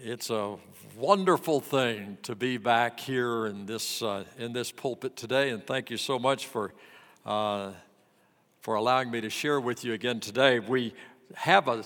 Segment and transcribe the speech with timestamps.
[0.00, 0.56] It's a
[0.96, 5.90] wonderful thing to be back here in this, uh, in this pulpit today, and thank
[5.90, 6.72] you so much for,
[7.26, 7.72] uh,
[8.60, 10.60] for allowing me to share with you again today.
[10.60, 10.94] We
[11.34, 11.82] have a,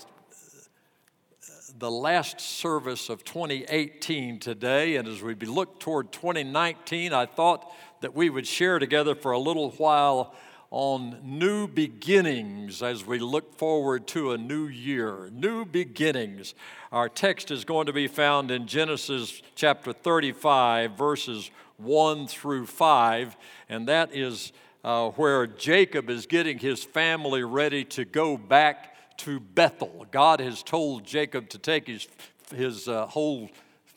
[1.78, 7.72] the last service of 2018 today, and as we look toward 2019, I thought
[8.02, 10.34] that we would share together for a little while
[10.72, 15.28] on new beginnings as we look forward to a new year.
[15.30, 16.54] New beginnings.
[16.90, 23.36] Our text is going to be found in Genesis chapter 35, verses 1 through 5,
[23.68, 29.40] and that is uh, where Jacob is getting his family ready to go back to
[29.40, 30.06] Bethel.
[30.10, 32.08] God has told Jacob to take his,
[32.50, 33.50] his uh, whole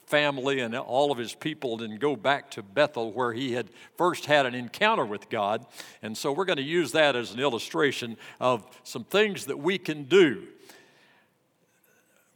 [0.08, 4.26] family and all of his people and go back to Bethel where he had first
[4.26, 5.66] had an encounter with God.
[6.02, 9.78] And so we're going to use that as an illustration of some things that we
[9.78, 10.44] can do.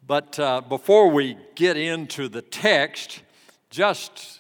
[0.06, 3.22] But uh, before we get into the text,
[3.70, 4.40] just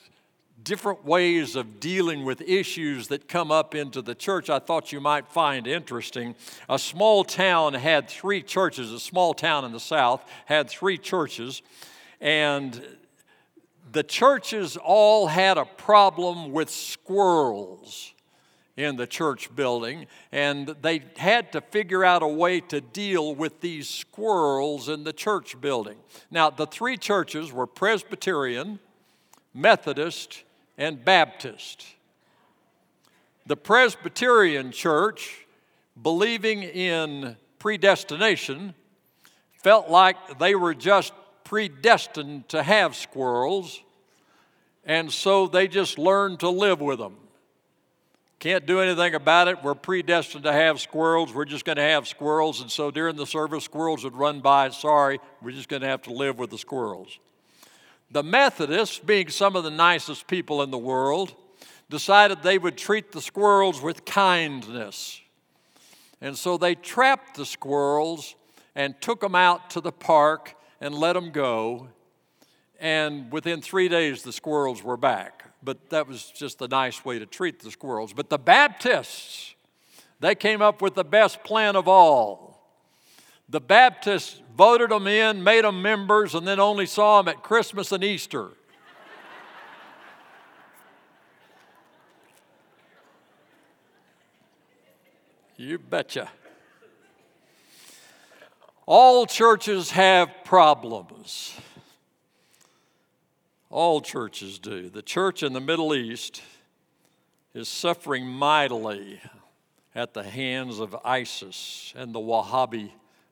[0.63, 4.99] different ways of dealing with issues that come up into the church I thought you
[4.99, 6.35] might find interesting.
[6.67, 11.61] A small town had three churches, a small town in the south had three churches,
[12.19, 12.81] and
[13.91, 18.13] the churches all had a problem with squirrels
[18.77, 23.59] in the church building, and they had to figure out a way to deal with
[23.59, 25.97] these squirrels in the church building.
[26.31, 28.79] Now, the three churches were Presbyterian,
[29.53, 30.43] Methodist,
[30.77, 31.85] and Baptist.
[33.45, 35.45] The Presbyterian church,
[36.01, 38.75] believing in predestination,
[39.51, 41.11] felt like they were just
[41.49, 43.81] predestined to have squirrels,
[44.85, 47.15] and so they just learned to live with them.
[48.37, 49.63] Can't do anything about it.
[49.63, 51.33] We're predestined to have squirrels.
[51.33, 52.61] We're just going to have squirrels.
[52.61, 54.69] And so during the service, squirrels would run by.
[54.69, 57.17] Sorry, we're just going to have to live with the squirrels.
[58.11, 61.33] The Methodists, being some of the nicest people in the world,
[61.89, 65.19] decided they would treat the squirrels with kindness.
[66.21, 68.35] And so they trapped the squirrels
[68.75, 71.89] and took them out to the park and let them go.
[72.79, 75.43] And within three days, the squirrels were back.
[75.61, 78.13] But that was just a nice way to treat the squirrels.
[78.13, 79.55] But the Baptists,
[80.19, 82.49] they came up with the best plan of all.
[83.49, 87.91] The Baptists voted them in, made them members, and then only saw them at Christmas
[87.91, 88.51] and Easter.
[95.57, 96.29] you betcha.
[98.91, 101.55] All churches have problems.
[103.69, 104.89] All churches do.
[104.89, 106.41] The church in the Middle East
[107.53, 109.21] is suffering mightily
[109.93, 112.89] at the hands of ISIS and the Wahhabi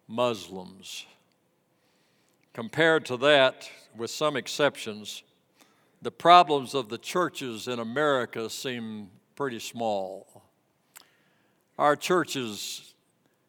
[0.07, 1.07] Muslims.
[2.53, 5.24] Compared to that, with some exceptions,
[6.03, 10.44] the problems of the churches in America seem pretty small.
[11.79, 12.94] Our churches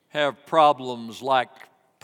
[0.09, 1.51] have problems like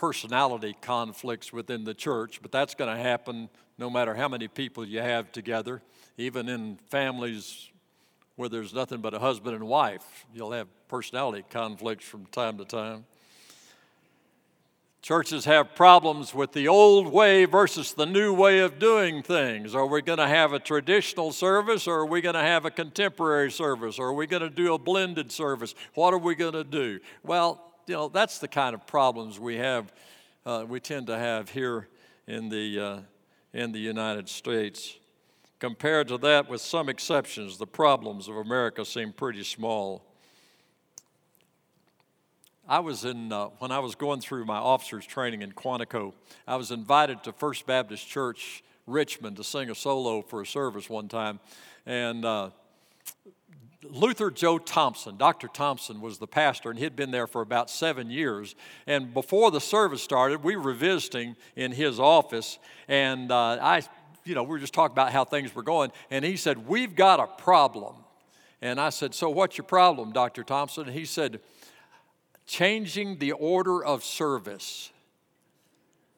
[0.05, 3.49] personality conflicts within the church, but that's going to happen
[3.79, 5.81] no matter how many people you have together,
[6.19, 7.71] even in families
[8.37, 10.27] where there's nothing but a husband and wife.
[10.35, 13.07] You'll have personality conflicts from time to time.
[15.01, 19.75] Churches have problems with the old way versus the new way of doing things.
[19.75, 22.71] Are we going to have a traditional service or are we going to have a
[22.71, 23.99] contemporary service?
[23.99, 25.75] Or are we going to do a blended service?
[25.95, 27.01] What are we going to do?
[27.23, 29.93] Well, you know, that's the kind of problems we have,
[30.47, 31.89] uh, we tend to have here
[32.27, 32.99] in the, uh,
[33.53, 34.97] in the United States.
[35.59, 40.05] Compared to that, with some exceptions, the problems of America seem pretty small.
[42.67, 46.15] I was in, uh, when I was going through my officer's training in Quantico,
[46.47, 50.89] I was invited to First Baptist Church Richmond to sing a solo for a service
[50.89, 51.41] one time.
[51.85, 52.51] And uh,
[53.91, 55.49] Luther Joe Thompson, Dr.
[55.49, 58.55] Thompson was the pastor, and he'd been there for about seven years.
[58.87, 62.59] And before the service started, we were visiting in his office,
[62.89, 63.83] and uh, I,
[64.25, 65.93] you know, we were just talking about how things were going.
[66.11, 67.95] And he said, We've got a problem.
[68.63, 70.45] And I said, So what's your problem, Dr.
[70.45, 70.87] Thompson?
[70.87, 71.41] And he said,
[72.47, 74.91] Changing the order of service.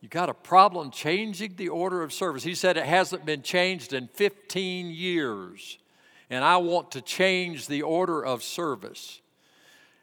[0.01, 2.45] You got a problem changing the order of service.
[2.45, 5.79] He said it hasn't been changed in 15 years
[6.31, 9.21] and I want to change the order of service.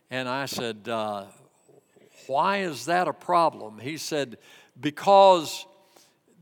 [0.09, 1.25] And I said, uh,
[2.27, 3.79] Why is that a problem?
[3.79, 4.37] He said,
[4.79, 5.65] Because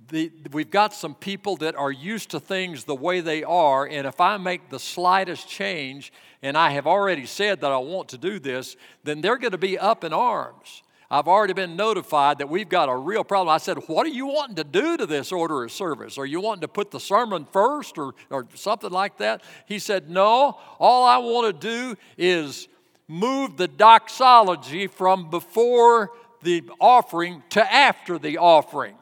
[0.09, 4.05] the, we've got some people that are used to things the way they are, and
[4.05, 6.11] if I make the slightest change,
[6.41, 9.57] and I have already said that I want to do this, then they're going to
[9.57, 10.83] be up in arms.
[11.13, 13.53] I've already been notified that we've got a real problem.
[13.53, 16.17] I said, What are you wanting to do to this order of service?
[16.17, 19.43] Are you wanting to put the sermon first or, or something like that?
[19.65, 22.69] He said, No, all I want to do is
[23.09, 26.11] move the doxology from before
[26.43, 28.95] the offering to after the offering.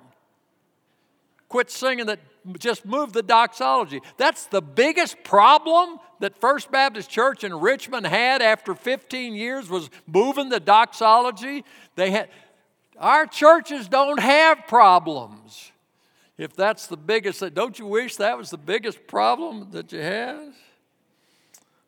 [1.48, 2.20] Quit singing that,
[2.58, 4.02] just move the doxology.
[4.18, 9.90] That's the biggest problem that First Baptist Church in Richmond had after 15 years was
[10.08, 11.64] moving the doxology.
[11.96, 12.30] They had
[12.98, 15.72] our churches don't have problems.
[16.38, 20.54] If that's the biggest, don't you wish that was the biggest problem that you had?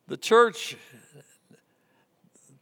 [0.08, 0.76] The church,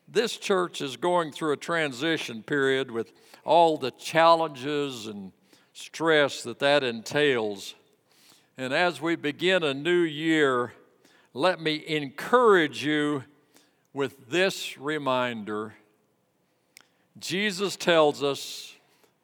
[0.08, 3.12] this church is going through a transition period with
[3.44, 5.32] all the challenges and
[5.72, 7.74] stress that that entails.
[8.60, 10.74] And as we begin a new year,
[11.32, 13.24] let me encourage you
[13.94, 15.72] with this reminder.
[17.18, 18.74] Jesus tells us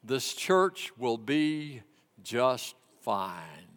[0.03, 1.83] this church will be
[2.23, 3.69] just fine.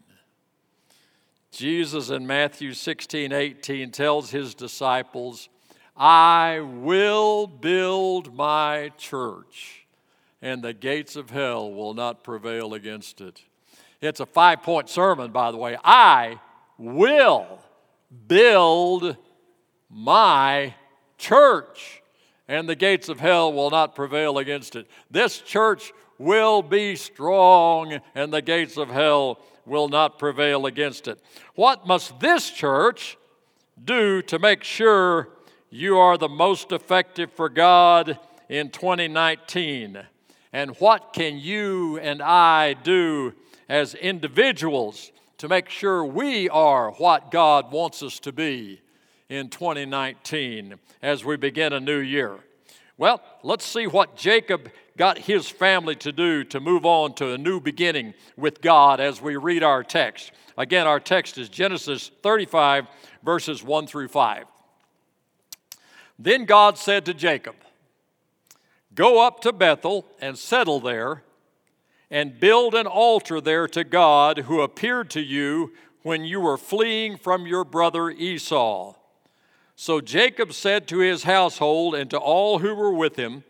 [1.51, 5.51] Jesus in Matthew 16, 18 tells his disciples,
[5.95, 9.87] I will build my church,
[10.41, 13.43] and the gates of hell will not prevail against it.
[14.01, 15.77] It's a five point sermon, by the way.
[15.85, 16.41] I
[16.79, 17.61] will
[18.27, 19.17] build
[19.91, 20.75] my
[21.19, 22.03] church,
[22.49, 24.87] and the gates of hell will not prevail against it.
[25.11, 31.21] This church will be strong, and the gates of hell will not prevail against it.
[31.55, 33.19] What must this church
[33.83, 35.29] do to make sure
[35.69, 38.19] you are the most effective for God
[38.49, 39.99] in 2019?
[40.53, 43.35] And what can you and I do
[43.71, 48.83] as individuals to make sure we are what God wants us to be
[49.29, 52.37] in 2019 as we begin a new year.
[52.99, 57.39] Well, let's see what Jacob got his family to do to move on to a
[57.39, 60.33] new beginning with God as we read our text.
[60.59, 62.89] Again, our text is Genesis 35,
[63.23, 64.47] verses 1 through 5.
[66.19, 67.55] Then God said to Jacob,
[68.97, 71.23] Go up to Bethel and settle there
[72.11, 75.73] and build an altar there to God who appeared to you
[76.03, 78.95] when you were fleeing from your brother Esau.
[79.77, 83.45] So Jacob said to his household and to all who were with him,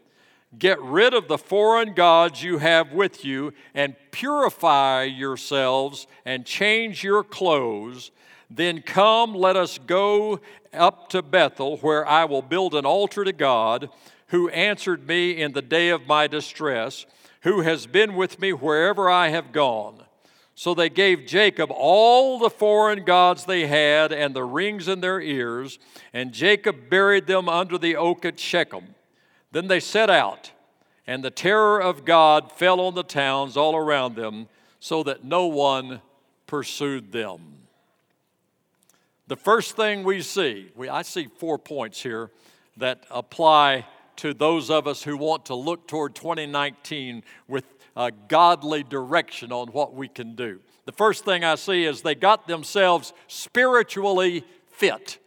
[0.59, 7.05] Get rid of the foreign gods you have with you, and purify yourselves, and change
[7.05, 8.11] your clothes.
[8.51, 10.41] Then come, let us go
[10.73, 13.91] up to Bethel, where I will build an altar to God,
[14.29, 17.07] who answered me in the day of my distress
[17.43, 20.05] who has been with me wherever I have gone.
[20.55, 25.21] So they gave Jacob all the foreign gods they had and the rings in their
[25.21, 25.79] ears,
[26.13, 28.95] and Jacob buried them under the oak at Shechem.
[29.53, 30.53] Then they set out,
[31.07, 34.49] and the terror of God fell on the towns all around them,
[34.81, 36.03] so that no one
[36.47, 37.41] pursued them.
[39.27, 42.31] The first thing we see, we, I see four points here
[42.77, 43.87] that apply
[44.21, 47.65] to those of us who want to look toward 2019 with
[47.97, 50.61] a godly direction on what we can do.
[50.85, 55.19] The first thing I see is they got themselves spiritually fit.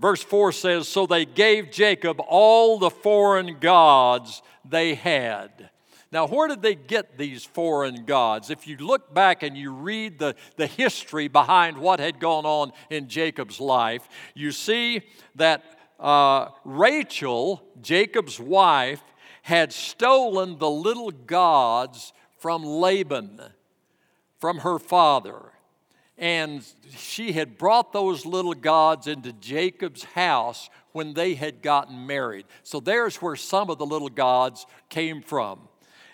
[0.00, 5.70] Verse 4 says, So they gave Jacob all the foreign gods they had.
[6.10, 8.50] Now, where did they get these foreign gods?
[8.50, 12.72] If you look back and you read the, the history behind what had gone on
[12.90, 15.02] in Jacob's life, you see
[15.36, 19.02] that uh, Rachel, Jacob's wife,
[19.40, 23.40] had stolen the little gods from Laban,
[24.38, 25.40] from her father.
[26.18, 26.62] And
[26.94, 32.44] she had brought those little gods into Jacob's house when they had gotten married.
[32.62, 35.68] So there's where some of the little gods came from.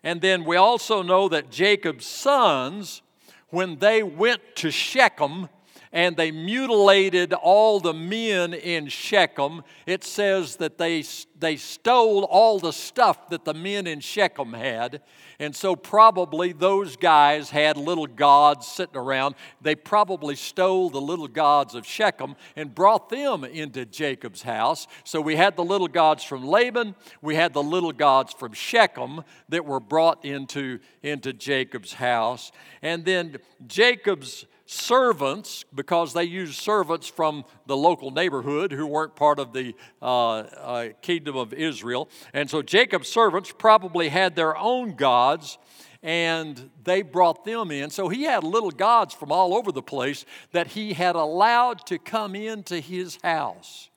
[0.05, 3.03] And then we also know that Jacob's sons,
[3.49, 5.49] when they went to Shechem,
[5.93, 9.63] and they mutilated all the men in Shechem.
[9.87, 11.05] It says that they,
[11.39, 15.01] they stole all the stuff that the men in Shechem had.
[15.41, 19.35] And so, probably those guys had little gods sitting around.
[19.63, 24.87] They probably stole the little gods of Shechem and brought them into Jacob's house.
[25.03, 29.25] So, we had the little gods from Laban, we had the little gods from Shechem
[29.49, 32.53] that were brought into, into Jacob's house.
[32.83, 39.41] And then Jacob's servants, because they used servants from the local neighborhood who weren't part
[39.41, 42.09] of the uh, uh, kingdom of Israel.
[42.33, 45.59] And so Jacob's servants probably had their own gods
[46.05, 47.91] and they brought them in.
[47.91, 51.99] So he had little gods from all over the place that he had allowed to
[51.99, 53.91] come into his house.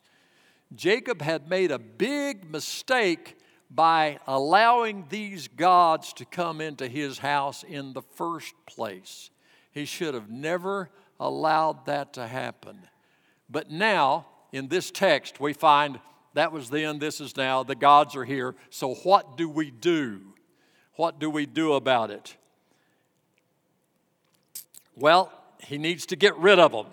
[0.73, 3.37] Jacob had made a big mistake
[3.69, 9.29] by allowing these gods to come into his house in the first place.
[9.73, 10.89] He should have never
[11.19, 12.77] allowed that to happen.
[13.49, 15.99] But now, in this text, we find
[16.35, 18.55] that was then, this is now, the gods are here.
[18.69, 20.21] So, what do we do?
[20.95, 22.35] What do we do about it?
[24.95, 26.87] Well, he needs to get rid of them.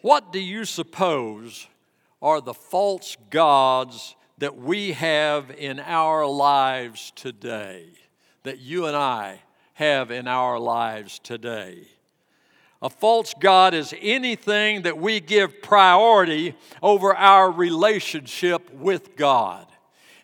[0.00, 1.68] What do you suppose
[2.20, 7.86] are the false gods that we have in our lives today?
[8.42, 9.40] That you and I
[9.78, 11.86] have in our lives today?
[12.82, 19.66] A false God is anything that we give priority over our relationship with God.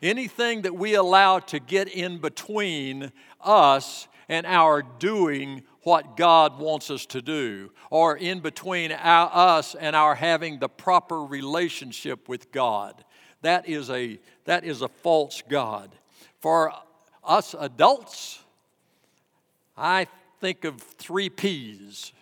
[0.02, 6.90] Anything that we allow to get in between us and our doing what God wants
[6.90, 12.50] us to do, or in between our, us and our having the proper relationship with
[12.50, 13.04] God.
[13.42, 15.94] That is a, that is a false God.
[16.40, 16.72] For
[17.22, 18.43] us adults,
[19.76, 20.06] I
[20.40, 22.12] think of three P's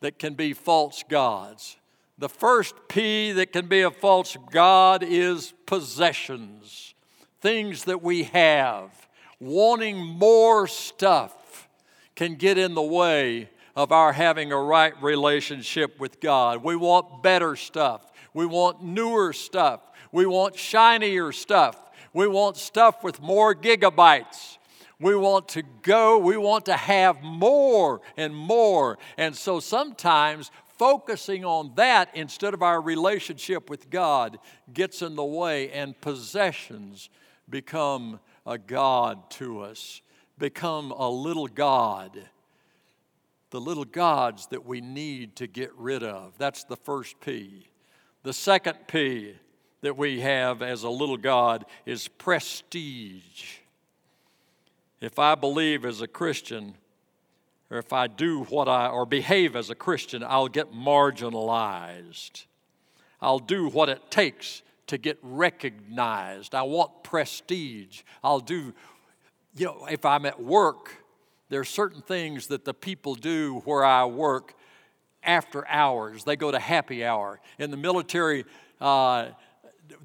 [0.00, 1.76] that can be false gods.
[2.18, 6.94] The first P that can be a false God is possessions,
[7.40, 8.90] things that we have.
[9.40, 11.68] Wanting more stuff
[12.14, 16.62] can get in the way of our having a right relationship with God.
[16.62, 19.80] We want better stuff, we want newer stuff,
[20.12, 21.76] we want shinier stuff,
[22.12, 24.58] we want stuff with more gigabytes.
[25.02, 28.98] We want to go, we want to have more and more.
[29.18, 34.38] And so sometimes focusing on that instead of our relationship with God
[34.72, 37.10] gets in the way, and possessions
[37.50, 40.02] become a God to us,
[40.38, 42.28] become a little God.
[43.50, 46.38] The little gods that we need to get rid of.
[46.38, 47.66] That's the first P.
[48.22, 49.34] The second P
[49.80, 53.61] that we have as a little God is prestige
[55.02, 56.74] if I believe as a Christian,
[57.70, 62.44] or if I do what I, or behave as a Christian, I'll get marginalized.
[63.20, 66.54] I'll do what it takes to get recognized.
[66.54, 68.02] I want prestige.
[68.22, 68.72] I'll do,
[69.56, 71.04] you know, if I'm at work,
[71.48, 74.54] there are certain things that the people do where I work
[75.24, 76.22] after hours.
[76.22, 77.40] They go to happy hour.
[77.58, 78.44] In the military,
[78.80, 79.30] uh,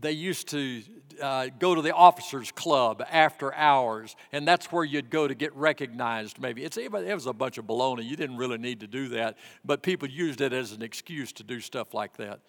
[0.02, 0.82] they used to
[1.22, 5.56] uh, go to the officers' club after hours, and that's where you'd go to get
[5.56, 6.40] recognized.
[6.40, 8.06] Maybe it's it was a bunch of baloney.
[8.06, 11.44] You didn't really need to do that, but people used it as an excuse to
[11.44, 12.40] do stuff like that.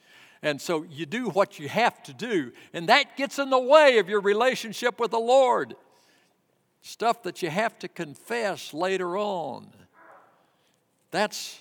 [0.43, 3.99] And so you do what you have to do, and that gets in the way
[3.99, 5.75] of your relationship with the Lord.
[6.81, 9.69] Stuff that you have to confess later on.
[11.11, 11.59] That's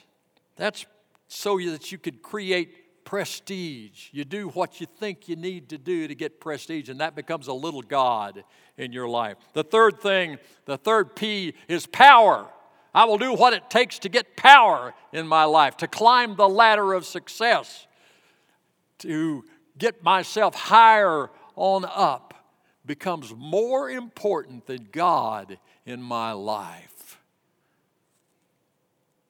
[0.56, 0.86] that's
[1.28, 4.10] so that you could create prestige.
[4.12, 7.48] You do what you think you need to do to get prestige, and that becomes
[7.48, 8.44] a little God
[8.76, 9.38] in your life.
[9.54, 12.46] The third thing, the third P is power.
[12.94, 16.50] I will do what it takes to get power in my life, to climb the
[16.50, 17.88] ladder of success,
[18.98, 19.46] to
[19.78, 22.34] get myself higher on up
[22.86, 27.22] becomes more important than God in my life.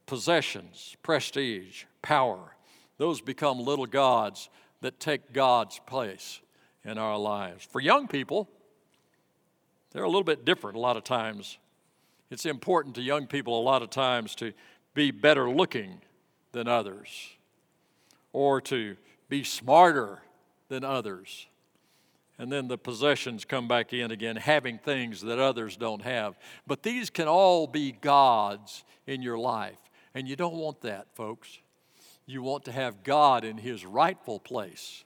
[0.08, 2.57] Possessions, prestige, power
[2.98, 4.50] those become little gods
[4.82, 6.42] that take God's place
[6.84, 7.66] in our lives.
[7.66, 8.50] For young people,
[9.92, 11.58] they're a little bit different a lot of times.
[12.30, 14.54] It's important to young people a lot of times to
[14.94, 16.02] be better looking
[16.52, 17.08] than others
[18.34, 18.98] or to
[19.30, 20.22] be smarter
[20.70, 21.48] than others.
[22.40, 26.38] And then the possessions come back in again, having things that others don't have.
[26.68, 29.78] But these can all be gods in your life.
[30.14, 31.60] And you don't want that, folks.
[32.28, 35.06] You want to have God in his rightful place.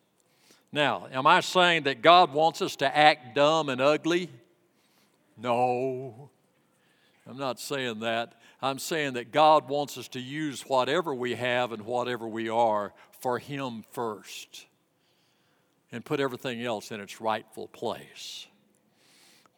[0.71, 4.29] Now, am I saying that God wants us to act dumb and ugly?
[5.37, 6.31] No.
[7.27, 8.33] I'm not saying that.
[8.61, 12.91] I'm saying that God wants us to use whatever we have and whatever we are
[13.19, 14.65] for Him first
[15.91, 18.47] and put everything else in its rightful place.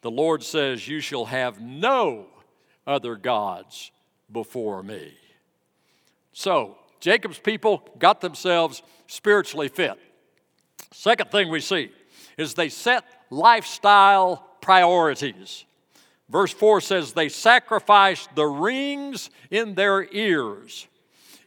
[0.02, 2.26] The Lord says, You shall have no
[2.86, 3.90] other gods
[4.30, 5.14] before me.
[6.32, 9.98] So, Jacob's people got themselves spiritually fit.
[10.90, 11.90] Second thing we see
[12.38, 15.66] is they set lifestyle priorities.
[16.30, 20.88] Verse 4 says, They sacrificed the rings in their ears.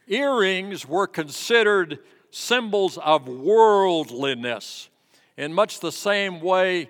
[0.06, 1.98] Earrings were considered
[2.30, 4.88] symbols of worldliness,
[5.36, 6.88] in much the same way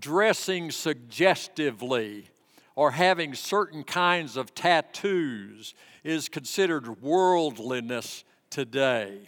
[0.00, 2.30] dressing suggestively
[2.78, 9.18] or having certain kinds of tattoos is considered worldliness today.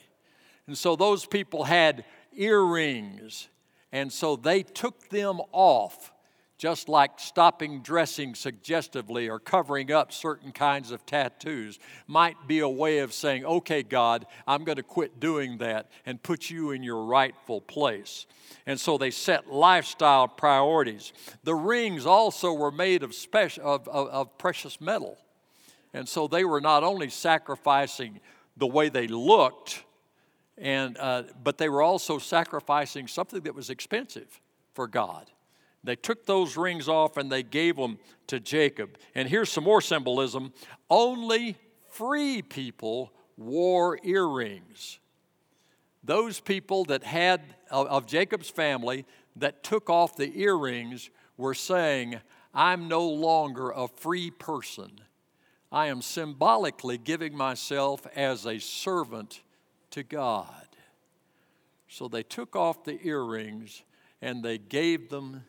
[0.69, 3.49] And so those people had earrings
[3.93, 6.13] And so they took them off,
[6.61, 12.69] just like stopping dressing suggestively or covering up certain kinds of tattoos might be a
[12.69, 16.83] way of saying, okay, God, I'm going to quit doing that and put you in
[16.83, 18.27] your rightful place.
[18.67, 21.15] And so they set lifestyle priorities.
[21.45, 25.17] The rings also were made of, special, of, of, of precious metal.
[25.95, 28.21] And so they were not only sacrificing
[28.59, 29.83] the way they looked,
[30.59, 34.43] and, uh, but they were also sacrificing something that was expensive
[34.75, 35.31] for God.
[35.83, 38.99] They took those rings off and they gave them to Jacob.
[39.15, 40.53] And here's some more symbolism
[40.89, 41.57] only
[41.89, 44.99] free people wore earrings.
[46.03, 49.07] Those people that had, of, Jacob's family,
[49.37, 52.21] that took off the earrings were saying,
[52.55, 55.01] I'm no longer a free person.
[55.73, 59.43] I am symbolically giving myself as a servant
[59.91, 60.67] to God.
[61.89, 63.83] So they took off the earrings
[64.21, 65.45] and they gave them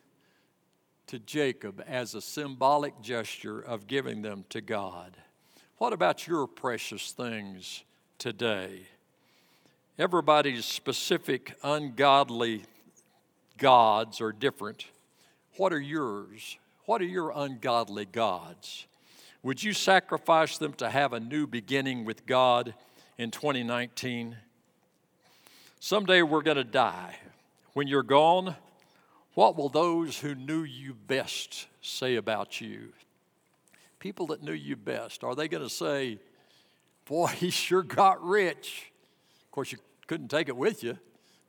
[1.12, 5.14] to Jacob as a symbolic gesture of giving them to God.
[5.76, 7.84] What about your precious things
[8.16, 8.86] today?
[9.98, 12.62] Everybody's specific ungodly
[13.58, 14.86] gods are different.
[15.58, 16.56] What are yours?
[16.86, 18.86] What are your ungodly gods?
[19.42, 22.72] Would you sacrifice them to have a new beginning with God
[23.18, 24.38] in 2019?
[25.78, 27.16] Someday we're going to die.
[27.74, 28.56] When you're gone,
[29.34, 32.92] what will those who knew you best say about you?
[33.98, 36.18] People that knew you best, are they going to say,
[37.06, 38.92] Boy, he sure got rich?
[39.44, 40.98] Of course, you couldn't take it with you,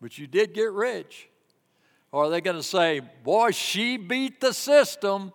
[0.02, 1.30] but you did get rich.
[2.12, 5.34] Or are they going to say, Boy, she beat the system?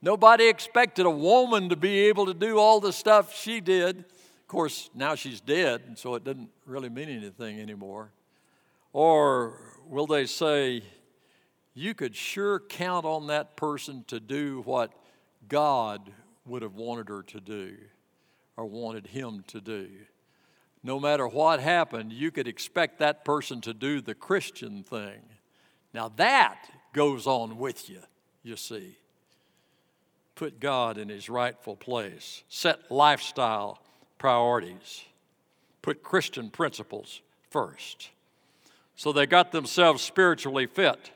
[0.00, 3.98] Nobody expected a woman to be able to do all the stuff she did.
[3.98, 8.10] Of course, now she's dead, and so it doesn't really mean anything anymore.
[8.92, 10.82] Or will they say,
[11.74, 14.92] you could sure count on that person to do what
[15.48, 16.10] God
[16.44, 17.76] would have wanted her to do
[18.56, 19.88] or wanted him to do?
[20.82, 25.20] No matter what happened, you could expect that person to do the Christian thing.
[25.94, 28.00] Now that goes on with you,
[28.42, 28.96] you see
[30.34, 33.80] put God in his rightful place, set lifestyle
[34.18, 35.04] priorities,
[35.82, 38.10] put Christian principles first.
[38.96, 41.12] So they got themselves spiritually fit.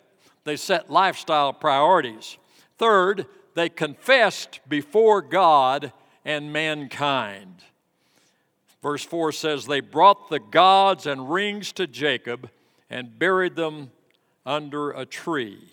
[0.47, 2.39] They set lifestyle priorities.
[2.79, 5.93] Third, they confessed before God
[6.25, 7.65] and mankind.
[8.81, 12.49] Verse 4 says, They brought the gods and rings to Jacob
[12.89, 13.91] and buried them
[14.47, 15.73] under a tree.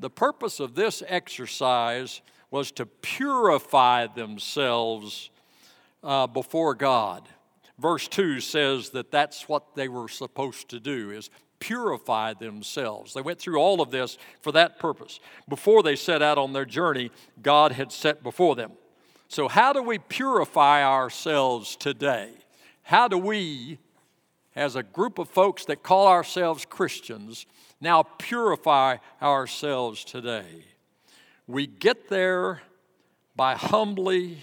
[0.00, 5.28] The purpose of this exercise was to purify themselves
[6.02, 7.28] uh, before God.
[7.78, 11.28] Verse 2 says that that's what they were supposed to do is
[11.60, 13.14] purify themselves.
[13.14, 15.20] They went through all of this for that purpose.
[15.48, 17.10] Before they set out on their journey,
[17.42, 18.72] God had set before them.
[19.28, 22.30] So how do we purify ourselves today?
[22.82, 23.78] How do we
[24.58, 27.46] as a group of folks that call ourselves Christians
[27.80, 30.64] now purify ourselves today.
[31.46, 32.62] We get there
[33.36, 34.38] by humbly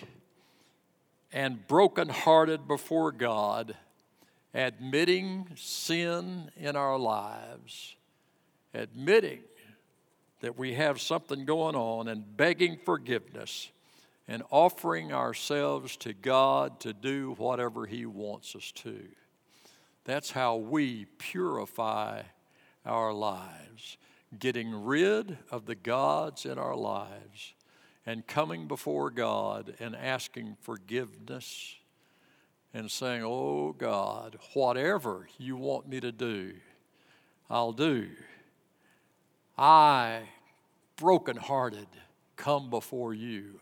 [1.34, 3.76] and brokenhearted before God,
[4.56, 7.96] admitting sin in our lives,
[8.74, 9.42] admitting
[10.40, 13.70] that we have something going on, and begging forgiveness
[14.28, 19.00] and offering ourselves to God to do whatever He wants us to.
[20.06, 22.24] That's how we purify
[22.86, 23.98] our lives,
[24.38, 27.54] getting rid of the gods in our lives
[28.06, 31.76] and coming before God and asking forgiveness
[32.76, 36.54] and saying, Oh God, whatever you want me to do,
[37.50, 38.10] I'll do.
[39.58, 40.24] I,
[40.98, 41.88] brokenhearted,
[42.36, 43.62] come before you.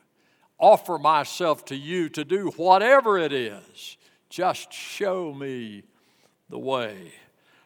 [0.57, 3.97] Offer myself to you to do whatever it is.
[4.29, 5.83] Just show me
[6.49, 7.13] the way.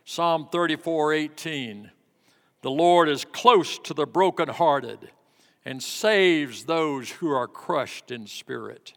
[0.03, 1.91] Psalm 34 18.
[2.61, 5.11] The Lord is close to the brokenhearted
[5.63, 8.93] and saves those who are crushed in spirit.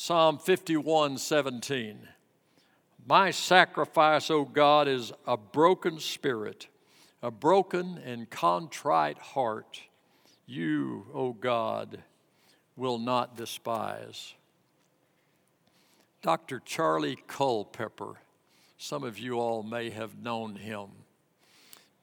[0.00, 1.98] Psalm 51 17.
[3.04, 6.68] My sacrifice, O God, is a broken spirit,
[7.20, 9.80] a broken and contrite heart.
[10.46, 12.04] You, O God,
[12.76, 14.34] will not despise.
[16.22, 16.62] Dr.
[16.64, 18.18] Charlie Culpepper
[18.76, 20.90] some of you all may have known him.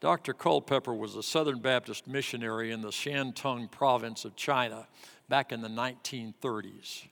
[0.02, 0.34] Dr.
[0.34, 4.86] Culpepper was a Southern Baptist missionary in the Shantung province of China
[5.30, 7.06] back in the 1930s.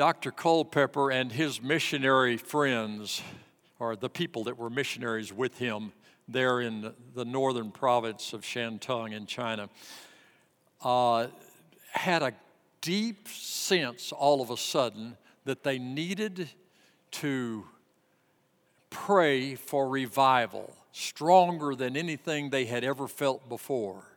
[0.00, 0.30] Dr.
[0.30, 3.20] Culpepper and his missionary friends
[3.78, 5.92] or the people that were missionaries with him
[6.26, 9.68] there in the northern province of Shantung in China,
[10.82, 11.26] uh,
[11.92, 12.32] had a
[12.80, 16.48] deep sense all of a sudden that they needed
[17.10, 17.66] to
[18.88, 24.09] pray for revival stronger than anything they had ever felt before.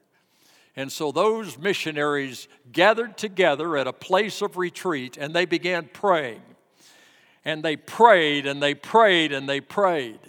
[0.76, 6.42] And so those missionaries gathered together at a place of retreat and they began praying.
[7.46, 10.20] And they prayed and they prayed and they prayed.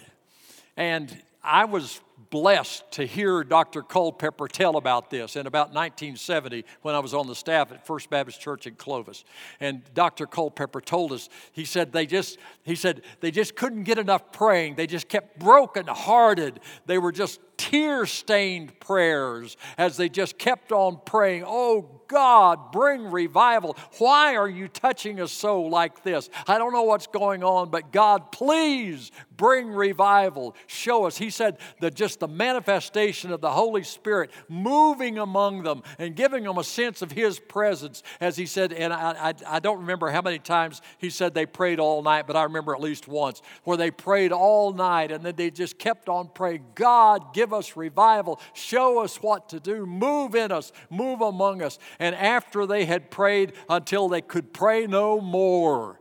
[0.77, 1.99] And I was
[2.35, 3.81] blessed to hear Dr.
[3.81, 8.09] Culpepper tell about this in about 1970 when I was on the staff at First
[8.09, 9.23] Baptist Church in Clovis.
[9.61, 10.25] And Dr.
[10.25, 14.75] Culpepper told us, he said they just, he said they just couldn't get enough praying.
[14.75, 16.59] They just kept broken hearted.
[16.87, 23.05] They were just tear stained prayers as they just kept on praying, Oh God, bring
[23.05, 23.77] revival.
[23.97, 26.29] Why are you touching a soul like this?
[26.47, 30.55] I don't know what's going on, but God, please bring revival.
[30.67, 31.17] Show us.
[31.17, 36.43] He said that just the manifestation of the Holy Spirit moving among them and giving
[36.43, 40.09] them a sense of His presence, as He said, and I, I, I don't remember
[40.09, 43.41] how many times He said they prayed all night, but I remember at least once
[43.63, 47.75] where they prayed all night and then they just kept on praying, God, give us
[47.75, 48.39] revival.
[48.53, 49.85] Show us what to do.
[49.85, 51.79] Move in us, move among us.
[51.99, 55.99] And after they had prayed until they could pray no more,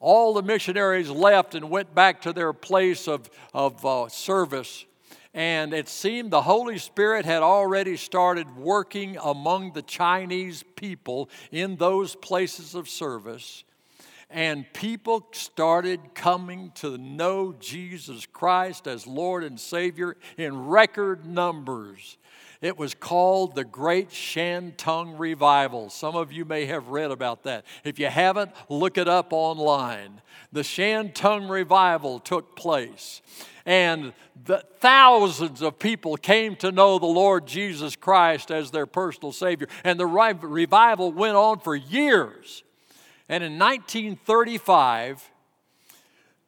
[0.00, 4.86] all the missionaries left and went back to their place of, of uh, service.
[5.32, 11.76] And it seemed the Holy Spirit had already started working among the Chinese people in
[11.76, 13.62] those places of service.
[14.28, 22.16] And people started coming to know Jesus Christ as Lord and Savior in record numbers.
[22.60, 25.88] It was called the Great Shantung Revival.
[25.88, 27.64] Some of you may have read about that.
[27.84, 30.20] If you haven't, look it up online.
[30.52, 33.22] The Shantung Revival took place,
[33.64, 34.12] and
[34.80, 39.68] thousands of people came to know the Lord Jesus Christ as their personal Savior.
[39.84, 42.62] And the revival went on for years.
[43.28, 45.29] And in 1935,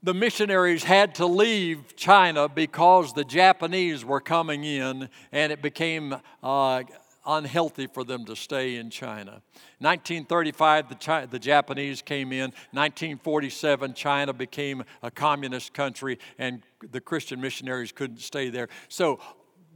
[0.03, 6.17] the missionaries had to leave China because the Japanese were coming in and it became
[6.43, 6.83] uh,
[7.25, 9.43] unhealthy for them to stay in China.
[9.79, 12.51] 1935, the, Chi- the Japanese came in.
[12.73, 18.69] 1947, China became a communist country and the Christian missionaries couldn't stay there.
[18.89, 19.21] So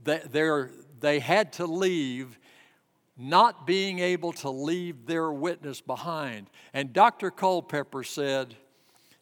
[0.02, 2.38] they had to leave
[3.16, 6.50] not being able to leave their witness behind.
[6.74, 7.30] And Dr.
[7.30, 8.56] Culpepper said,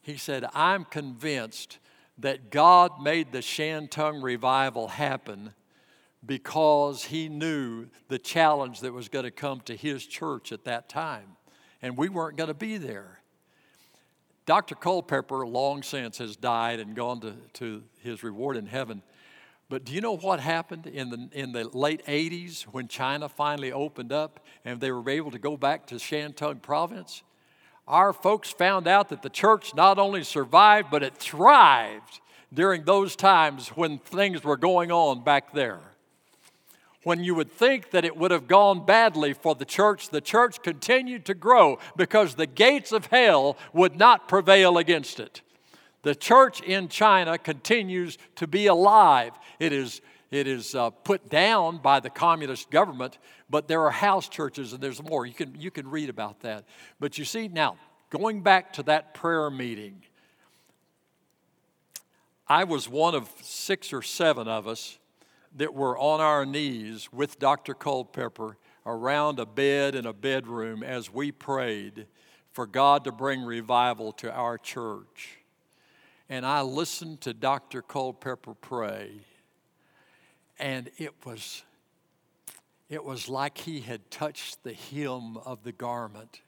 [0.04, 1.78] he said, I'm convinced
[2.18, 5.54] that God made the Shantung revival happen
[6.24, 10.88] because he knew the challenge that was going to come to his church at that
[10.88, 11.36] time.
[11.82, 13.20] And we weren't going to be there.
[14.46, 14.74] Dr.
[14.74, 19.02] Culpepper, long since, has died and gone to, to his reward in heaven.
[19.70, 23.72] But do you know what happened in the, in the late 80s when China finally
[23.72, 27.22] opened up and they were able to go back to Shantung province?
[27.86, 32.20] Our folks found out that the church not only survived, but it thrived
[32.52, 35.80] during those times when things were going on back there.
[37.02, 40.62] When you would think that it would have gone badly for the church, the church
[40.62, 45.42] continued to grow because the gates of hell would not prevail against it.
[46.02, 49.32] The church in China continues to be alive.
[49.58, 50.00] It is
[50.34, 53.18] it is uh, put down by the communist government,
[53.48, 55.24] but there are house churches and there's more.
[55.24, 56.64] You can, you can read about that.
[56.98, 57.76] But you see, now,
[58.10, 60.02] going back to that prayer meeting,
[62.48, 64.98] I was one of six or seven of us
[65.54, 67.72] that were on our knees with Dr.
[67.72, 72.06] Culpepper around a bed in a bedroom as we prayed
[72.50, 75.38] for God to bring revival to our church.
[76.28, 77.82] And I listened to Dr.
[77.82, 79.20] Culpepper pray
[80.58, 81.62] and it was
[82.88, 86.42] it was like he had touched the hem of the garment.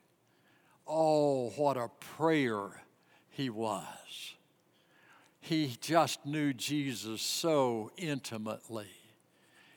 [0.86, 2.82] Oh, what a prayer
[3.30, 4.34] he was.
[5.40, 8.88] He just knew Jesus so intimately.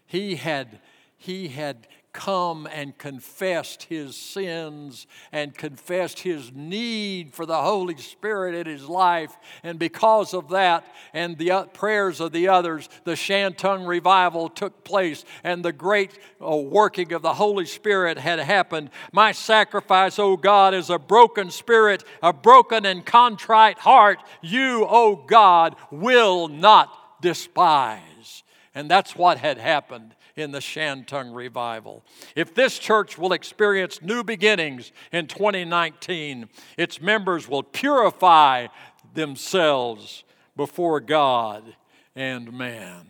[0.06, 0.80] He had,
[1.18, 1.88] he had
[2.20, 8.90] come and confessed his sins and confessed his need for the Holy Spirit in his
[8.90, 9.38] life.
[9.64, 15.24] And because of that and the prayers of the others, the Shantung revival took place
[15.46, 18.90] and the great uh, working of the Holy Spirit had happened.
[19.14, 24.20] My sacrifice, O God, is a broken spirit, a broken and contrite heart.
[24.42, 28.44] You, O God, will not despise.
[28.76, 32.04] And that's what had happened in the Shantung revival.
[32.36, 38.68] If this church will experience new beginnings in 2019, its members will purify
[39.14, 40.24] themselves
[40.56, 41.76] before God
[42.16, 43.08] and man.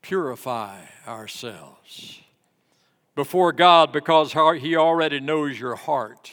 [0.00, 2.22] Purify ourselves
[3.14, 6.32] before God because He already knows your heart,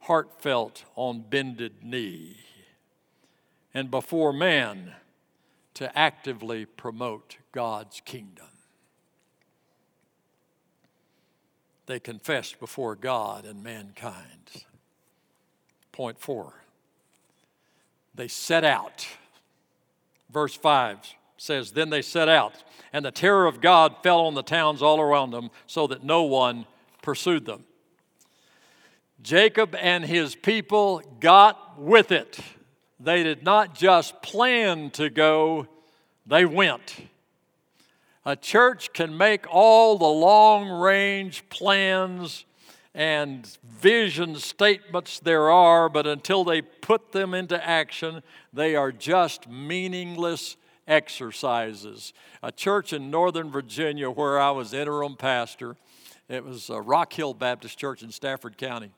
[0.00, 2.36] heartfelt on bended knee,
[3.72, 4.94] and before man
[5.74, 8.46] to actively promote God's kingdom.
[11.86, 14.64] They confessed before God and mankind.
[15.92, 16.52] Point four,
[18.14, 19.06] they set out.
[20.30, 20.98] Verse 5
[21.38, 22.52] says, Then they set out
[22.92, 26.22] and the terror of God fell on the towns all around them, so that no
[26.22, 26.66] one
[27.02, 27.64] pursued them.
[29.22, 32.38] Jacob and his people got with it.
[33.00, 35.66] They did not just plan to go,
[36.26, 36.96] they went.
[38.28, 42.44] A church can make all the long range plans
[42.94, 49.48] and vision statements there are, but until they put them into action, they are just
[49.48, 52.12] meaningless exercises.
[52.42, 55.78] A church in Northern Virginia where I was interim pastor,
[56.28, 58.90] it was uh, Rock Hill Baptist Church in Stafford County,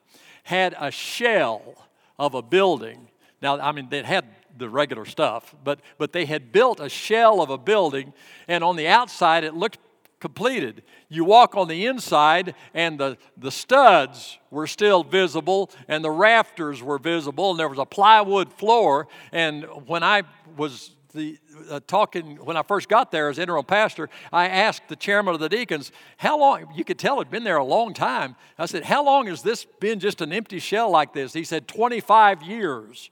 [0.43, 1.87] had a shell
[2.19, 3.07] of a building.
[3.41, 4.25] Now, I mean, they had
[4.57, 8.13] the regular stuff, but, but they had built a shell of a building,
[8.47, 9.77] and on the outside it looked
[10.21, 10.83] completed.
[11.09, 16.81] You walk on the inside, and the, the studs were still visible, and the rafters
[16.81, 19.07] were visible, and there was a plywood floor.
[19.33, 20.23] And when I
[20.55, 21.37] was the
[21.69, 25.41] uh, talking when I first got there as interim pastor, I asked the chairman of
[25.41, 28.37] the deacons, "How long?" You could tell it'd been there a long time.
[28.57, 31.67] I said, "How long has this been just an empty shell like this?" He said,
[31.67, 33.09] "25 years."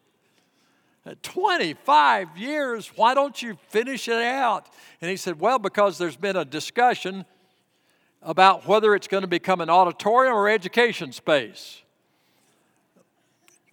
[1.06, 2.92] Uh, 25 years.
[2.96, 4.68] Why don't you finish it out?
[5.02, 7.26] And he said, "Well, because there's been a discussion
[8.22, 11.82] about whether it's going to become an auditorium or education space."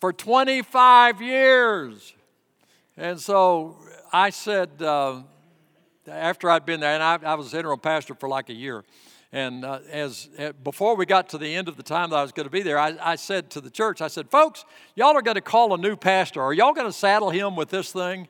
[0.00, 2.14] For 25 years.
[2.96, 3.76] And so
[4.12, 5.22] I said, uh,
[6.06, 8.84] after I'd been there, and I, I, was interim pastor for like a year,
[9.36, 12.22] and uh, as uh, before we got to the end of the time that I
[12.22, 15.14] was going to be there, I, I said to the church, I said, "Folks, y'all
[15.14, 16.40] are going to call a new pastor.
[16.40, 18.28] Are y'all going to saddle him with this thing?"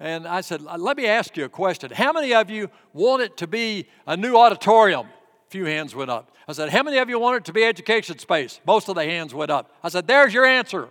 [0.00, 1.90] And I said, "Let me ask you a question.
[1.90, 6.10] How many of you want it to be a new auditorium?" A few hands went
[6.10, 6.34] up.
[6.48, 9.04] I said, "How many of you want it to be education space?" Most of the
[9.04, 9.74] hands went up.
[9.82, 10.88] I said, "There's your answer."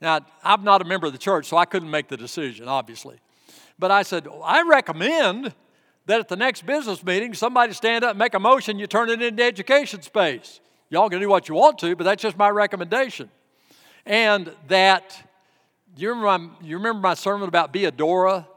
[0.00, 3.20] Now, I'm not a member of the church, so I couldn't make the decision, obviously.
[3.78, 5.54] But I said, I recommend
[6.08, 9.10] that at the next business meeting, somebody stand up and make a motion, you turn
[9.10, 10.60] it into education space.
[10.88, 13.30] Y'all can do what you want to, but that's just my recommendation.
[14.06, 15.22] And that,
[15.98, 18.48] you remember my, you remember my sermon about be a Dora?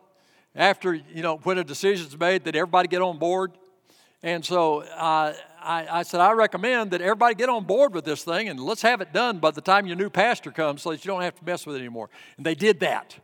[0.55, 3.51] After, you know, when a decision's made, that everybody get on board?
[4.23, 8.23] And so uh, I, I, said, I recommend that everybody get on board with this
[8.23, 11.03] thing and let's have it done by the time your new pastor comes so that
[11.03, 12.09] you don't have to mess with it anymore.
[12.37, 13.17] And they did that.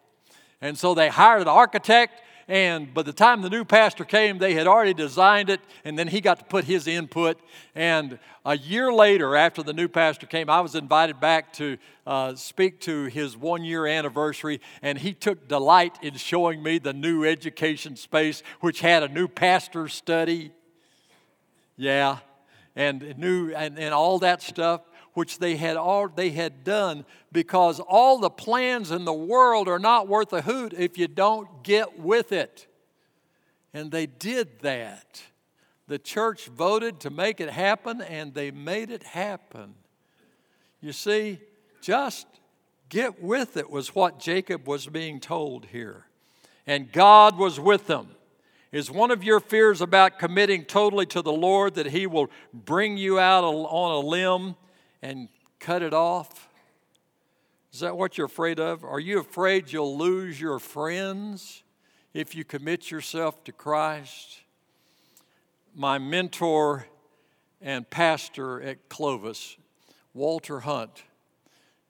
[0.60, 4.54] And so they hired an architect, and by the time the new pastor came, they
[4.54, 7.38] had already designed it, and then he got to put his input.
[7.76, 12.36] And a year later, after the new pastor came, I was invited back to uh,
[12.36, 17.26] speak to his one year anniversary, and he took delight in showing me the new
[17.26, 20.52] education space, which had a new pastor study.
[21.76, 22.20] Yeah,
[22.78, 24.82] and new and, and all that stuff
[25.18, 29.80] which they had all they had done because all the plans in the world are
[29.80, 32.68] not worth a hoot if you don't get with it.
[33.74, 35.24] And they did that.
[35.88, 39.74] The church voted to make it happen and they made it happen.
[40.82, 41.40] You see
[41.82, 42.28] just
[42.88, 46.06] get with it was what jacob was being told here.
[46.68, 48.10] And god was with them.
[48.72, 52.98] Is one of your fears about committing totally to the Lord that He will bring
[52.98, 54.56] you out on a limb
[55.02, 55.30] and
[55.60, 56.50] cut it off?
[57.74, 58.84] Is that what you're afraid of?
[58.84, 61.64] Are you afraid you'll lose your friends
[62.14, 64.40] if you commit yourself to Christ?
[65.76, 66.88] My mentor
[67.62, 69.58] and pastor at Clovis,
[70.14, 71.04] Walter Hunt,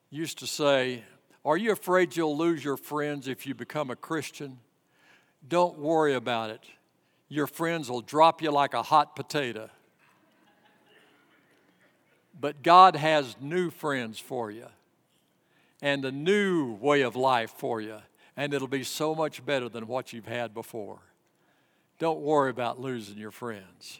[0.10, 1.04] used to say,
[1.46, 4.60] Are you afraid you'll lose your friends if you become a Christian?
[5.48, 6.65] Don't worry about it.
[7.30, 9.70] Your friends will drop you like a hot potato.
[12.39, 14.67] But God has new friends for you
[15.82, 17.97] and a new way of life for you,
[18.36, 21.00] and it'll be so much better than what you've had before.
[22.00, 24.00] Don't worry about losing your friends.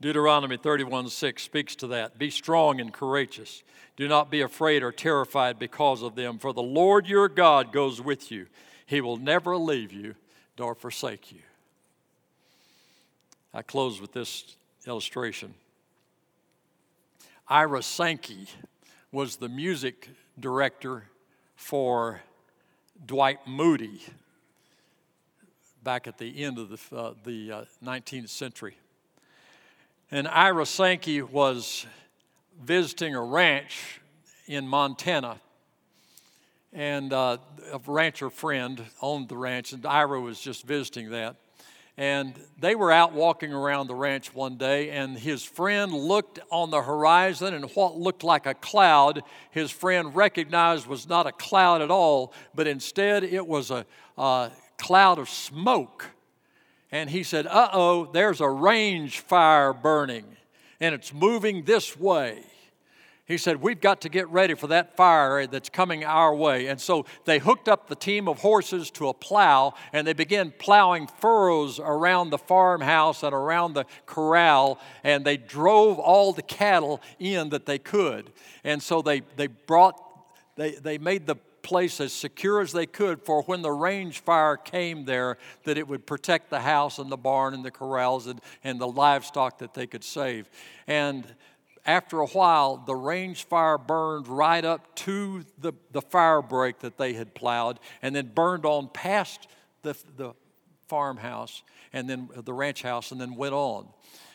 [0.00, 2.18] Deuteronomy 31 6 speaks to that.
[2.18, 3.64] Be strong and courageous.
[3.96, 8.00] Do not be afraid or terrified because of them, for the Lord your God goes
[8.00, 8.46] with you.
[8.86, 10.14] He will never leave you
[10.56, 11.40] nor forsake you.
[13.52, 14.56] I close with this
[14.88, 15.54] illustration.
[17.48, 18.48] Ira Sankey
[19.12, 21.04] was the music director
[21.56, 22.20] for
[23.06, 24.02] Dwight Moody
[25.82, 28.76] back at the end of the, uh, the uh, 19th century.
[30.10, 31.86] And Ira Sankey was
[32.60, 34.00] visiting a ranch
[34.46, 35.40] in Montana.
[36.72, 37.38] And uh,
[37.72, 41.36] a rancher friend owned the ranch, and Ira was just visiting that.
[41.98, 46.70] And they were out walking around the ranch one day, and his friend looked on
[46.70, 51.82] the horizon, and what looked like a cloud, his friend recognized was not a cloud
[51.82, 53.84] at all, but instead it was a,
[54.16, 56.06] a cloud of smoke.
[56.92, 60.24] And he said, Uh oh, there's a range fire burning,
[60.78, 62.44] and it's moving this way.
[63.28, 66.66] He said, We've got to get ready for that fire that's coming our way.
[66.66, 70.50] And so they hooked up the team of horses to a plow and they began
[70.58, 74.80] plowing furrows around the farmhouse and around the corral.
[75.04, 78.32] And they drove all the cattle in that they could.
[78.64, 80.02] And so they, they brought,
[80.56, 84.56] they, they made the place as secure as they could for when the range fire
[84.56, 88.40] came there, that it would protect the house and the barn and the corrals and,
[88.64, 90.48] and the livestock that they could save.
[90.86, 91.26] And
[91.88, 96.98] after a while, the range fire burned right up to the, the fire break that
[96.98, 99.48] they had plowed and then burned on past
[99.80, 100.34] the, the
[100.86, 101.62] farmhouse
[101.94, 103.88] and then uh, the ranch house and then went on.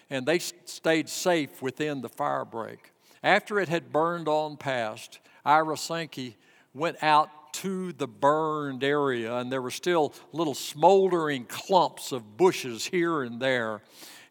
[0.09, 2.91] And they stayed safe within the fire break.
[3.21, 6.37] After it had burned on past, Ira Sankey
[6.73, 12.87] went out to the burned area, and there were still little smoldering clumps of bushes
[12.87, 13.83] here and there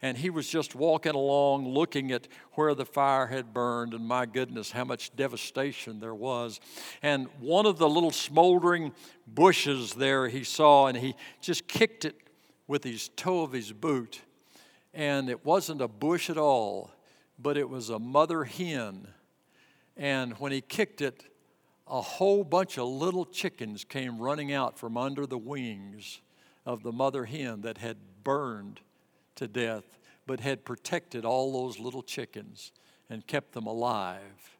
[0.02, 4.26] and he was just walking along looking at where the fire had burned, and my
[4.26, 6.60] goodness, how much devastation there was.
[7.02, 8.92] And one of the little smoldering
[9.28, 12.16] bushes there he saw, and he just kicked it
[12.66, 14.20] with his toe of his boot.
[14.92, 16.90] And it wasn't a bush at all,
[17.38, 19.06] but it was a mother hen.
[19.96, 21.24] And when he kicked it,
[21.86, 26.20] a whole bunch of little chickens came running out from under the wings
[26.66, 28.80] of the mother hen that had burned
[29.36, 29.84] to death,
[30.26, 32.72] but had protected all those little chickens
[33.10, 34.56] and kept them alive.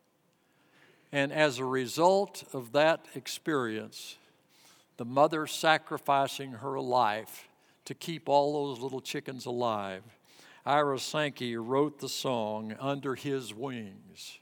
[1.12, 4.16] And as a result of that experience,
[4.96, 7.48] the mother sacrificing her life
[7.84, 10.02] to keep all those little chickens alive,
[10.64, 14.38] Ira Sankey wrote the song, Under His Wings.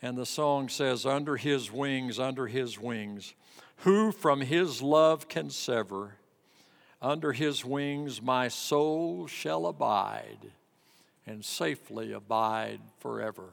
[0.00, 3.34] And the song says, Under His wings, under His wings,
[3.78, 6.16] who from His love can sever?
[7.02, 10.52] Under his wings my soul shall abide
[11.26, 13.50] and safely abide forever.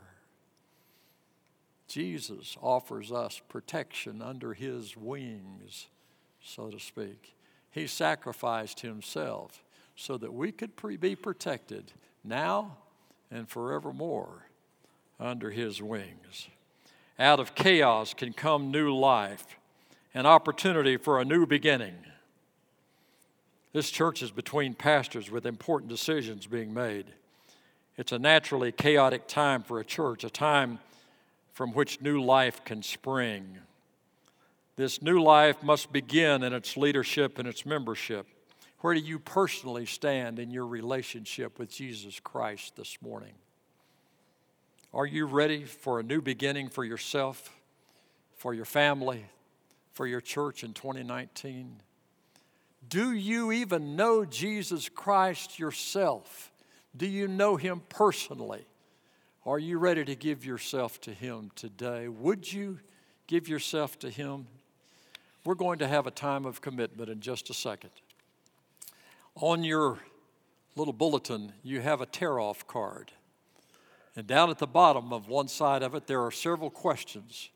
[1.87, 5.87] Jesus offers us protection under his wings,
[6.43, 7.33] so to speak.
[7.71, 9.63] He sacrificed himself
[9.95, 11.91] so that we could pre- be protected
[12.23, 12.77] now
[13.31, 14.45] and forevermore
[15.19, 16.47] under his wings.
[17.17, 19.57] Out of chaos can come new life,
[20.13, 21.95] an opportunity for a new beginning.
[23.71, 27.05] This church is between pastors with important decisions being made.
[27.97, 30.79] It's a naturally chaotic time for a church, a time
[31.53, 33.59] from which new life can spring.
[34.75, 38.25] This new life must begin in its leadership and its membership.
[38.79, 43.33] Where do you personally stand in your relationship with Jesus Christ this morning?
[44.93, 47.53] Are you ready for a new beginning for yourself,
[48.37, 49.25] for your family,
[49.91, 51.81] for your church in 2019?
[52.89, 56.51] Do you even know Jesus Christ yourself?
[56.97, 58.65] Do you know him personally?
[59.45, 62.07] Are you ready to give yourself to him today?
[62.07, 62.79] Would you
[63.27, 64.47] give yourself to him?
[65.45, 67.91] We're going to have a time of commitment in just a second.
[69.35, 69.99] On your
[70.75, 73.11] little bulletin, you have a tear off card.
[74.15, 77.49] And down at the bottom of one side of it, there are several questions.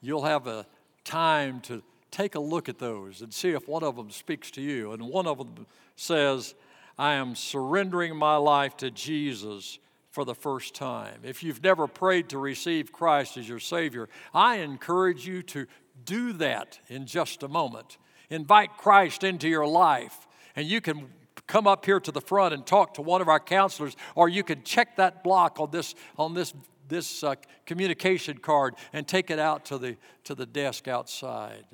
[0.00, 0.66] You'll have a
[1.04, 1.82] time to
[2.14, 4.92] take a look at those and see if one of them speaks to you.
[4.92, 6.54] And one of them says,
[6.96, 9.80] I am surrendering my life to Jesus
[10.12, 11.20] for the first time.
[11.24, 15.66] If you've never prayed to receive Christ as your Savior, I encourage you to
[16.04, 17.98] do that in just a moment.
[18.30, 21.08] Invite Christ into your life, and you can
[21.48, 24.44] come up here to the front and talk to one of our counselors, or you
[24.44, 26.54] can check that block on this, on this,
[26.86, 27.34] this uh,
[27.66, 31.64] communication card and take it out to the, to the desk outside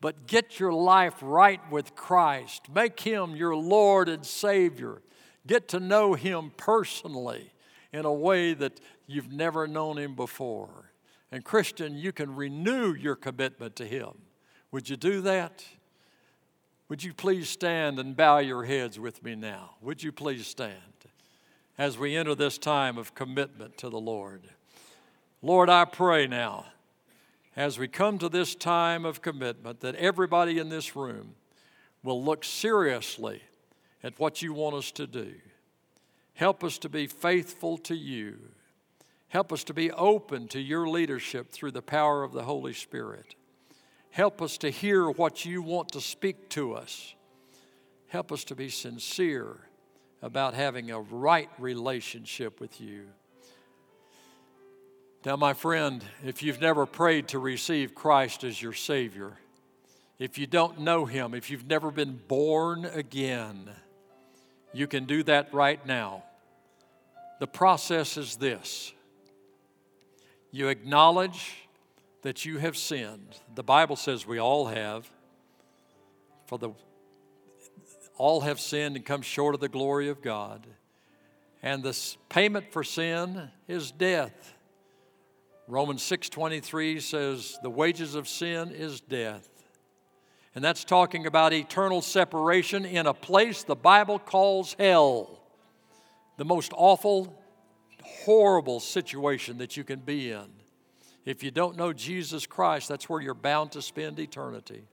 [0.00, 2.68] but get your life right with Christ.
[2.74, 5.02] Make Him your Lord and Savior.
[5.46, 7.52] Get to know Him personally
[7.92, 10.92] in a way that you've never known Him before.
[11.32, 14.10] And, Christian, you can renew your commitment to Him.
[14.70, 15.64] Would you do that?
[16.88, 19.70] Would you please stand and bow your heads with me now?
[19.80, 20.74] Would you please stand
[21.78, 24.42] as we enter this time of commitment to the Lord?
[25.42, 26.66] Lord, I pray now
[27.56, 31.34] as we come to this time of commitment that everybody in this room
[32.02, 33.42] will look seriously
[34.02, 35.34] at what you want us to do.
[36.34, 38.36] Help us to be faithful to you.
[39.28, 43.34] Help us to be open to your leadership through the power of the Holy Spirit.
[44.10, 47.14] Help us to hear what you want to speak to us.
[48.08, 49.56] Help us to be sincere
[50.22, 53.06] about having a right relationship with you.
[55.26, 59.32] Now, my friend, if you've never prayed to receive Christ as your Savior,
[60.20, 63.68] if you don't know Him, if you've never been born again,
[64.72, 66.22] you can do that right now.
[67.40, 68.92] The process is this
[70.52, 71.56] you acknowledge
[72.22, 73.40] that you have sinned.
[73.56, 75.10] The Bible says we all have.
[76.46, 76.70] For the
[78.16, 80.68] all have sinned and come short of the glory of God.
[81.64, 81.98] And the
[82.28, 84.55] payment for sin is death.
[85.68, 89.48] Romans 6:23 says the wages of sin is death.
[90.54, 95.40] And that's talking about eternal separation in a place the Bible calls hell.
[96.38, 97.42] The most awful,
[98.02, 100.46] horrible situation that you can be in.
[101.26, 104.84] If you don't know Jesus Christ, that's where you're bound to spend eternity.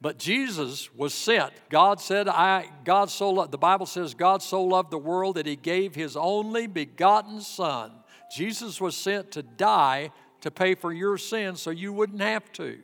[0.00, 1.52] But Jesus was sent.
[1.70, 5.46] God said, I, God so loved, the Bible says, God so loved the world that
[5.46, 7.92] he gave his only begotten Son.
[8.34, 12.78] Jesus was sent to die to pay for your sins so you wouldn't have to.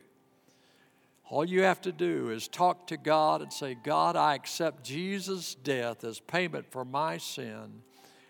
[1.31, 5.55] All you have to do is talk to God and say, God, I accept Jesus'
[5.55, 7.83] death as payment for my sin.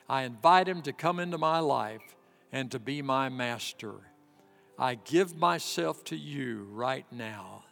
[0.08, 2.14] I invite him to come into my life
[2.52, 3.94] and to be my master.
[4.78, 7.64] I give myself to you right now.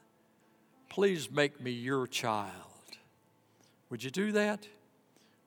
[0.89, 2.53] Please make me your child.
[3.91, 4.67] Would you do that?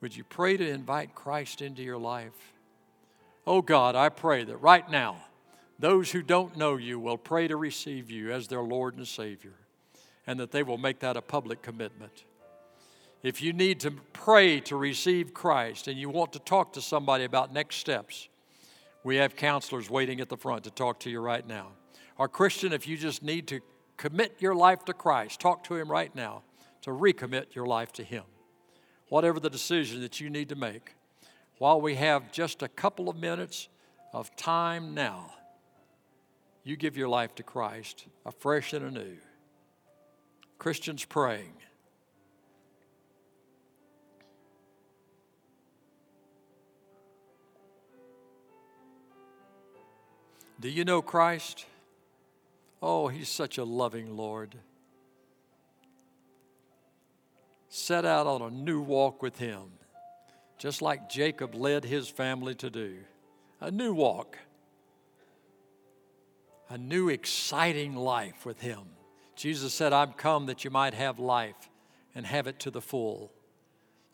[0.02, 2.55] Would you pray to invite Christ into your life?
[3.48, 5.18] Oh God, I pray that right now,
[5.78, 9.54] those who don't know you will pray to receive you as their Lord and Savior,
[10.26, 12.24] and that they will make that a public commitment.
[13.22, 17.24] If you need to pray to receive Christ and you want to talk to somebody
[17.24, 18.30] about next steps,
[19.04, 21.70] we have counselors waiting at the front to talk to you right now.
[22.18, 23.60] Or, Christian, if you just need to
[23.98, 26.42] commit your life to Christ, talk to Him right now
[26.82, 28.24] to recommit your life to Him.
[29.10, 30.96] Whatever the decision that you need to make,
[31.58, 33.70] while we have just a couple of minutes
[34.14, 35.34] of time now,
[36.64, 39.18] you give your life to Christ afresh and anew.
[40.58, 41.54] Christians praying.
[50.60, 51.66] Do you know Christ?
[52.82, 54.56] Oh, He's such a loving Lord.
[57.70, 59.64] Set out on a new walk with Him,
[60.66, 62.96] just like Jacob led his family to do.
[63.62, 64.40] A new walk,
[66.70, 68.80] a new exciting life with Him.
[69.36, 71.70] Jesus said, I'm come that you might have life
[72.16, 73.32] and have it to the full.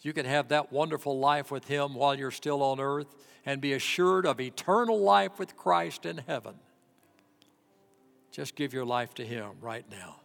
[0.01, 3.71] You can have that wonderful life with Him while you're still on earth and be
[3.71, 6.55] assured of eternal life with Christ in heaven.
[8.33, 10.20] Just give your life to Him right now.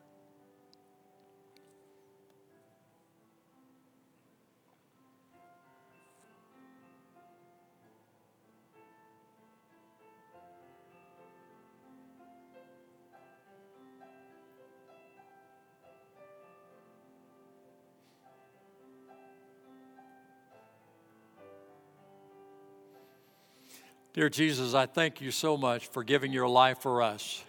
[24.16, 27.44] Dear Jesus, I thank you so much for giving your life for us.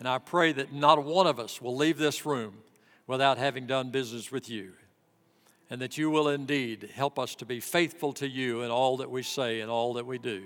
[0.00, 2.54] And I pray that not one of us will leave this room
[3.06, 4.72] without having done business with you.
[5.70, 9.08] And that you will indeed help us to be faithful to you in all that
[9.08, 10.42] we say and all that we do.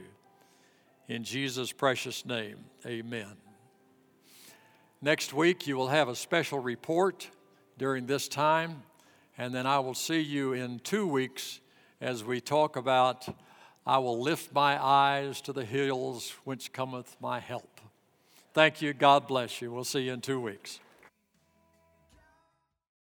[1.09, 3.33] In Jesus' precious name, amen.
[5.01, 7.31] Next week, you will have a special report
[7.79, 8.83] during this time.
[9.39, 11.61] And then I will see you in two weeks
[12.03, 13.27] as we talk about
[13.87, 17.81] I will lift my eyes to the hills whence cometh my help.
[18.55, 18.95] Thank you.
[18.95, 19.73] God bless you.
[19.73, 20.81] We'll see you in two weeks.